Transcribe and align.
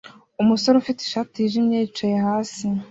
Umusore 0.41 0.75
ufite 0.77 0.99
ishati 1.03 1.35
yijimye 1.37 1.77
yicaye 1.79 2.17
hasi 2.27 2.63